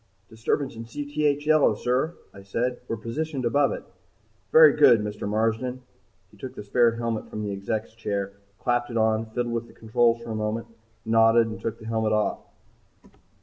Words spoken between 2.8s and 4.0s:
"We're positioned above it."